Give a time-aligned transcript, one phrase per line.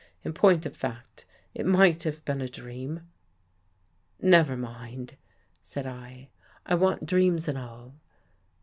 [0.23, 3.01] In point of fact, it might have been a dream.""
[4.35, 5.15] Never mind,"
[5.61, 6.29] said I,"
[6.65, 7.93] I want dreams and all."